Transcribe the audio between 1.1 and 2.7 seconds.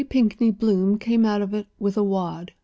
out of it with a "wad."